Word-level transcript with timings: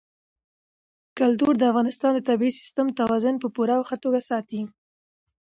کلتور 1.19 1.53
د 1.57 1.63
افغانستان 1.71 2.11
د 2.15 2.19
طبعي 2.29 2.51
سیسټم 2.59 2.87
توازن 2.99 3.35
په 3.39 3.47
پوره 3.55 3.73
او 3.77 3.83
ښه 3.89 3.97
توګه 4.03 4.19
ساتي. 4.29 4.61